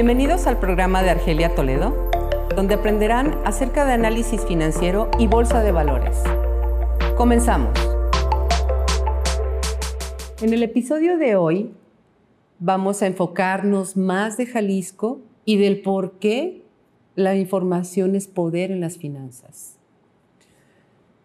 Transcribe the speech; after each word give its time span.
Bienvenidos 0.00 0.46
al 0.46 0.60
programa 0.60 1.02
de 1.02 1.10
Argelia 1.10 1.56
Toledo, 1.56 1.92
donde 2.54 2.76
aprenderán 2.76 3.34
acerca 3.44 3.84
de 3.84 3.94
análisis 3.94 4.46
financiero 4.46 5.10
y 5.18 5.26
bolsa 5.26 5.60
de 5.64 5.72
valores. 5.72 6.22
Comenzamos. 7.16 7.76
En 10.40 10.52
el 10.52 10.62
episodio 10.62 11.18
de 11.18 11.34
hoy 11.34 11.72
vamos 12.60 13.02
a 13.02 13.08
enfocarnos 13.08 13.96
más 13.96 14.36
de 14.36 14.46
Jalisco 14.46 15.20
y 15.44 15.56
del 15.56 15.82
por 15.82 16.20
qué 16.20 16.62
la 17.16 17.34
información 17.34 18.14
es 18.14 18.28
poder 18.28 18.70
en 18.70 18.80
las 18.80 18.98
finanzas. 18.98 19.78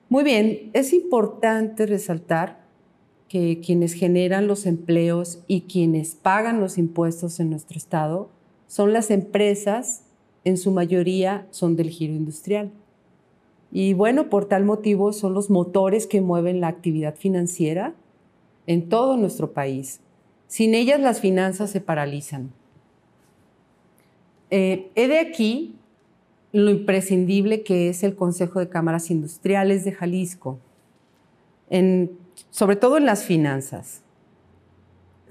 Muy 0.09 0.23
bien, 0.23 0.71
es 0.73 0.93
importante 0.93 1.85
resaltar 1.85 2.63
que 3.29 3.61
quienes 3.63 3.93
generan 3.93 4.47
los 4.47 4.65
empleos 4.65 5.43
y 5.45 5.61
quienes 5.67 6.15
pagan 6.15 6.59
los 6.59 6.79
impuestos 6.79 7.39
en 7.39 7.51
nuestro 7.51 7.77
estado 7.77 8.31
son 8.73 8.91
las 8.91 9.11
empresas, 9.11 10.01
en 10.45 10.57
su 10.57 10.71
mayoría 10.71 11.45
son 11.51 11.75
del 11.75 11.91
giro 11.91 12.13
industrial. 12.13 12.71
Y 13.71 13.93
bueno, 13.93 14.31
por 14.31 14.45
tal 14.45 14.65
motivo 14.65 15.13
son 15.13 15.35
los 15.35 15.51
motores 15.51 16.07
que 16.07 16.21
mueven 16.21 16.59
la 16.59 16.69
actividad 16.69 17.13
financiera 17.13 17.93
en 18.65 18.89
todo 18.89 19.15
nuestro 19.15 19.53
país. 19.53 19.99
Sin 20.47 20.73
ellas 20.73 20.99
las 20.99 21.19
finanzas 21.19 21.69
se 21.69 21.81
paralizan. 21.81 22.51
Eh, 24.49 24.89
he 24.95 25.07
de 25.07 25.19
aquí 25.19 25.75
lo 26.51 26.71
imprescindible 26.71 27.61
que 27.61 27.89
es 27.89 28.01
el 28.01 28.15
Consejo 28.15 28.57
de 28.57 28.69
Cámaras 28.69 29.11
Industriales 29.11 29.85
de 29.85 29.91
Jalisco, 29.91 30.57
sobre 32.49 32.75
todo 32.75 32.97
en 32.97 33.05
las 33.05 33.23
finanzas. 33.23 34.02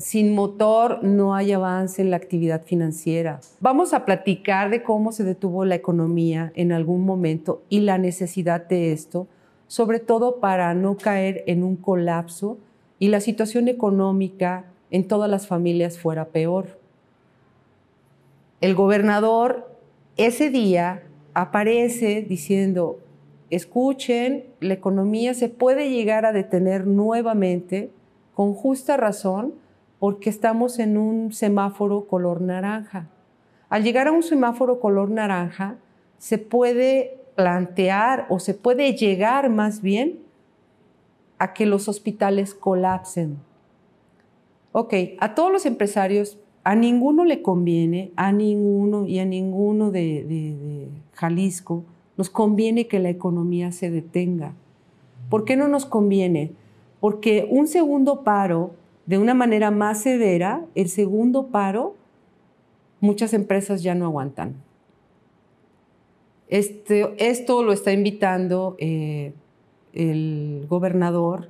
Sin 0.02 0.34
motor 0.34 1.04
no 1.04 1.32
hay 1.36 1.52
avance 1.52 2.02
en 2.02 2.10
la 2.10 2.16
actividad 2.16 2.64
financiera. 2.64 3.38
Vamos 3.60 3.94
a 3.94 4.04
platicar 4.04 4.68
de 4.68 4.82
cómo 4.82 5.12
se 5.12 5.22
detuvo 5.22 5.64
la 5.64 5.76
economía 5.76 6.50
en 6.56 6.72
algún 6.72 7.06
momento 7.06 7.62
y 7.68 7.82
la 7.82 7.98
necesidad 7.98 8.66
de 8.66 8.90
esto, 8.90 9.28
sobre 9.68 10.00
todo 10.00 10.40
para 10.40 10.74
no 10.74 10.96
caer 10.96 11.44
en 11.46 11.62
un 11.62 11.76
colapso 11.76 12.58
y 12.98 13.08
la 13.10 13.20
situación 13.20 13.68
económica 13.68 14.64
en 14.90 15.06
todas 15.06 15.30
las 15.30 15.46
familias 15.46 16.00
fuera 16.00 16.24
peor. 16.30 16.80
El 18.60 18.74
gobernador 18.74 19.70
ese 20.16 20.50
día 20.50 21.04
aparece 21.32 22.22
diciendo, 22.22 22.98
escuchen, 23.50 24.46
la 24.58 24.74
economía 24.74 25.32
se 25.34 25.48
puede 25.48 25.90
llegar 25.90 26.26
a 26.26 26.32
detener 26.32 26.88
nuevamente 26.88 27.92
con 28.34 28.52
justa 28.52 28.96
razón 28.96 29.62
porque 30.02 30.30
estamos 30.30 30.80
en 30.80 30.98
un 30.98 31.32
semáforo 31.32 32.08
color 32.08 32.40
naranja. 32.40 33.08
Al 33.68 33.84
llegar 33.84 34.08
a 34.08 34.10
un 34.10 34.24
semáforo 34.24 34.80
color 34.80 35.12
naranja, 35.12 35.76
se 36.18 36.38
puede 36.38 37.20
plantear 37.36 38.26
o 38.28 38.40
se 38.40 38.54
puede 38.54 38.96
llegar 38.96 39.48
más 39.48 39.80
bien 39.80 40.18
a 41.38 41.54
que 41.54 41.66
los 41.66 41.86
hospitales 41.86 42.52
colapsen. 42.52 43.36
Ok, 44.72 44.92
a 45.20 45.36
todos 45.36 45.52
los 45.52 45.66
empresarios 45.66 46.36
a 46.64 46.74
ninguno 46.74 47.24
le 47.24 47.40
conviene, 47.40 48.10
a 48.16 48.32
ninguno 48.32 49.06
y 49.06 49.20
a 49.20 49.24
ninguno 49.24 49.92
de, 49.92 50.88
Jalisco, 51.12 51.84
nos 52.16 52.28
conviene 52.28 52.88
que 52.88 52.98
la 52.98 53.10
economía 53.10 53.70
se 53.70 53.88
detenga. 53.92 54.54
¿Por 55.30 55.44
qué 55.44 55.54
no 55.54 55.68
nos 55.68 55.86
conviene? 55.86 56.50
Porque 56.98 57.46
un 57.48 57.68
segundo 57.68 58.24
paro, 58.24 58.81
de 59.06 59.18
una 59.18 59.34
manera 59.34 59.70
más 59.70 60.02
severa, 60.02 60.64
el 60.74 60.88
segundo 60.88 61.48
paro, 61.48 61.96
muchas 63.00 63.34
empresas 63.34 63.82
ya 63.82 63.94
no 63.94 64.06
aguantan. 64.06 64.54
Este, 66.48 67.14
esto 67.18 67.62
lo 67.62 67.72
está 67.72 67.92
invitando 67.92 68.76
eh, 68.78 69.32
el 69.92 70.66
gobernador 70.68 71.48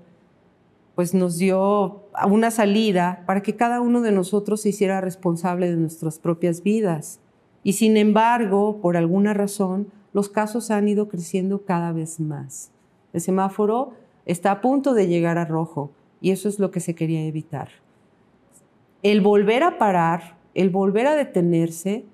pues 0.95 1.15
nos 1.15 1.39
dio 1.39 2.03
una 2.29 2.51
salida 2.51 3.25
para 3.27 3.43
que 3.43 3.57
cada 3.57 3.81
uno 3.81 4.03
de 4.03 4.13
nosotros 4.13 4.61
se 4.61 4.71
hiciera 4.71 5.01
responsable 5.01 5.71
de 5.71 5.77
nuestras 5.77 6.19
propias 6.19 6.63
vidas. 6.63 7.19
Y 7.65 7.75
sin 7.75 7.97
embargo, 7.97 8.79
por 8.83 8.97
alguna 8.97 9.33
razón, 9.33 9.89
los 10.13 10.29
casos 10.29 10.71
han 10.71 10.89
ido 10.89 11.09
creciendo 11.09 11.63
cada 11.63 11.93
vez 11.93 12.21
más. 12.21 12.71
El 13.13 13.21
semáforo 13.21 13.93
está 14.27 14.51
a 14.51 14.61
punto 14.61 14.95
de 14.95 15.07
llegar 15.07 15.39
a 15.39 15.45
rojo 15.45 15.91
y 16.23 16.31
eso 16.31 16.49
es 16.49 16.59
lo 16.59 16.71
que 16.71 16.81
se 16.81 16.95
quería 16.95 17.25
evitar. 17.27 17.69
El 19.03 19.21
volver 19.21 19.65
a 19.65 19.77
parar, 19.77 20.39
el 20.55 20.71
volver 20.71 21.09
a 21.09 21.17
detenerse, 21.17 22.05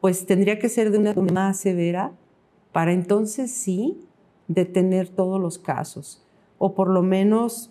pues 0.00 0.26
tendría 0.26 0.58
que 0.58 0.70
ser 0.70 0.90
de 0.90 0.98
una 0.98 1.12
manera 1.12 1.34
más 1.34 1.60
severa 1.60 2.12
para 2.72 2.92
entonces 2.92 3.52
sí 3.52 3.98
detener 4.48 5.08
todos 5.08 5.40
los 5.40 5.58
casos 5.58 6.24
o 6.58 6.74
por 6.74 6.88
lo 6.88 7.02
menos 7.02 7.70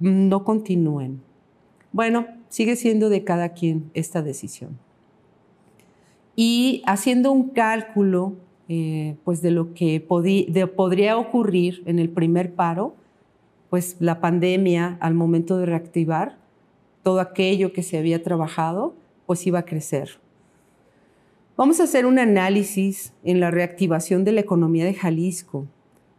no 0.00 0.44
continúen. 0.44 1.20
Bueno, 1.92 2.26
sigue 2.48 2.74
siendo 2.76 3.10
de 3.10 3.22
cada 3.22 3.50
quien 3.50 3.90
esta 3.94 4.22
decisión. 4.22 4.78
Y 6.34 6.82
haciendo 6.86 7.30
un 7.30 7.50
cálculo 7.50 8.34
eh, 8.68 9.16
pues 9.24 9.42
de 9.42 9.50
lo 9.50 9.74
que 9.74 10.00
podría 10.00 11.18
ocurrir 11.18 11.82
en 11.84 11.98
el 11.98 12.08
primer 12.08 12.54
paro, 12.54 12.94
pues 13.72 13.96
la 14.00 14.20
pandemia 14.20 14.98
al 15.00 15.14
momento 15.14 15.56
de 15.56 15.64
reactivar 15.64 16.36
todo 17.02 17.18
aquello 17.18 17.72
que 17.72 17.82
se 17.82 17.96
había 17.96 18.22
trabajado, 18.22 18.94
pues 19.24 19.48
iba 19.48 19.60
a 19.60 19.64
crecer. 19.64 20.20
Vamos 21.56 21.80
a 21.80 21.84
hacer 21.84 22.04
un 22.04 22.18
análisis 22.18 23.14
en 23.24 23.40
la 23.40 23.50
reactivación 23.50 24.24
de 24.24 24.32
la 24.32 24.42
economía 24.42 24.84
de 24.84 24.92
Jalisco 24.92 25.66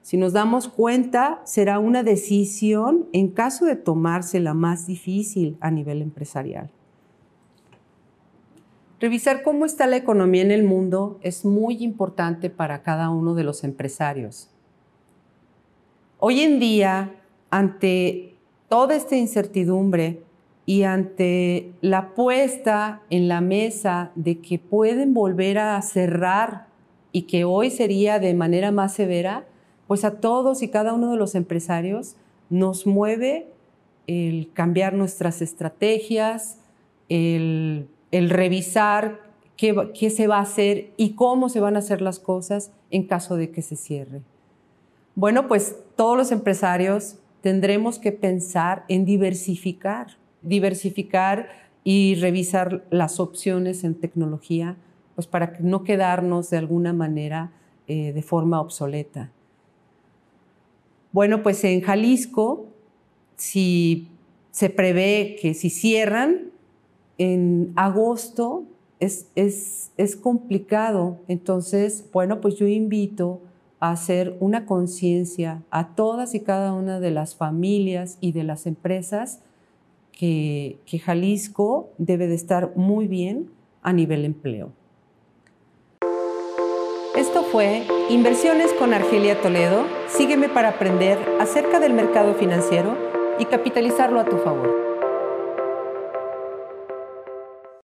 si 0.03 0.18
nos 0.18 0.34
damos 0.34 0.68
cuenta, 0.68 1.42
será 1.46 1.80
una 1.80 2.03
decisión 2.03 3.08
en 3.13 3.30
caso 3.30 3.63
de 3.63 3.78
tomarse 3.78 4.42
la 4.42 4.53
más 4.53 4.86
difícil 4.86 5.58
a 5.62 5.72
nivel 5.72 6.02
empresarial. 6.02 6.69
Revisar 9.00 9.44
cómo 9.44 9.66
está 9.66 9.88
la 9.88 9.96
economía 9.96 10.42
en 10.42 10.52
el 10.52 10.66
mundo 10.66 11.19
es 11.22 11.46
muy 11.46 11.81
importante 11.81 12.50
para 12.50 12.84
cada 12.84 13.09
uno 13.09 13.34
de 13.34 13.46
los 13.46 13.63
empresarios. 13.63 14.50
Hoy 16.19 16.42
en 16.42 16.59
día, 16.59 17.23
ante 17.53 18.34
toda 18.68 18.96
esta 18.96 19.16
incertidumbre 19.16 20.24
y 20.66 20.81
ante 20.81 21.72
la 21.81 22.16
puesta 22.16 23.03
en 23.12 23.28
la 23.28 23.41
mesa 23.41 24.12
de 24.16 24.40
que 24.40 24.58
pueden 24.58 25.14
volver 25.14 25.59
a 25.59 25.80
cerrar 25.84 26.66
y 27.12 27.24
que 27.24 27.44
hoy 27.44 27.69
sería 27.69 28.18
de 28.18 28.34
manera 28.34 28.72
más 28.72 28.96
severa, 28.96 29.46
pues 29.86 30.03
a 30.03 30.19
todos 30.19 30.63
y 30.63 30.69
cada 30.69 30.94
uno 30.94 31.12
de 31.12 31.18
los 31.18 31.36
empresarios 31.36 32.16
nos 32.50 32.88
mueve 32.88 33.52
el 34.08 34.50
cambiar 34.53 34.96
nuestras 34.96 35.44
estrategias, 35.44 36.58
el, 37.08 37.88
revisar 38.12 39.19
qué, 39.58 40.09
se 40.09 40.25
va 40.25 40.38
a 40.38 40.42
hacer 40.42 40.90
y 40.97 41.12
cómo 41.12 41.50
se 41.50 41.59
van 41.59 41.75
a 41.75 41.80
hacer 41.80 42.02
las 42.02 42.18
cosas 42.18 42.72
en 42.90 43.06
caso 43.06 43.36
de 43.36 43.52
que 43.52 43.62
se 43.62 43.75
cierre. 43.75 44.24
Bueno, 45.13 45.47
pues 45.47 45.75
todos 45.96 46.18
los 46.18 46.31
empresarios 46.31 47.19
tendremos 47.44 48.00
que 48.00 48.14
pensar 48.14 48.86
en 48.88 49.04
diversificar, 49.04 50.18
diversificar 50.42 51.50
y 51.84 52.16
revisar 52.16 52.86
las 52.90 53.20
opciones 53.20 53.84
en 53.84 53.96
tecnología, 53.96 54.78
pues 55.14 55.28
para 55.28 55.58
no 55.59 55.84
quedarnos 55.84 56.50
de 56.50 56.58
alguna 56.58 56.94
manera 56.94 57.52
eh, 57.88 58.14
de 58.14 58.22
forma 58.22 58.62
obsoleta. 58.62 59.30
Bueno, 61.12 61.44
pues 61.44 61.62
en 61.66 61.81
Jalisco, 61.81 62.68
si 63.36 64.08
se 64.52 64.70
prevé 64.70 65.36
que 65.42 65.54
si 65.54 65.70
cierran 65.70 66.52
en 67.18 67.74
agosto 67.75 68.64
es, 69.02 69.28
es, 69.36 70.16
complicado. 70.16 71.19
Entonces, 71.28 72.06
bueno, 72.13 72.40
pues 72.40 72.56
yo 72.56 72.68
invito 72.68 73.42
hacer 73.91 74.38
una 74.39 74.65
conciencia 74.65 75.62
a 75.69 75.89
todas 75.95 76.35
y 76.35 76.39
cada 76.39 76.74
una 76.74 77.00
de 77.00 77.12
las 77.12 77.35
familias 77.35 78.18
y 78.21 78.31
de 78.31 78.44
las 78.44 78.65
empresas 78.65 79.41
que, 80.12 80.80
Jalisco 81.03 81.89
debe 81.97 82.27
de 82.27 82.35
estar 82.35 82.71
muy 82.75 83.07
bien 83.07 83.50
a 83.81 83.91
nivel 83.91 84.24
empleo. 84.25 84.71
Esto 87.15 87.44
fue 87.44 87.83
Inversiones 88.09 88.71
con 88.74 88.94
Argelia 88.94 89.41
Toledo. 89.41 89.83
Sígueme 90.07 90.50
para 90.50 90.69
aprender 90.69 91.18
acerca 91.39 91.80
del 91.80 91.94
mercado 91.94 92.33
financiero 92.35 92.95
y 93.38 93.45
capitalizarlo 93.45 94.19
a 94.19 94.25
tu 94.25 94.38
favor. 94.38 94.82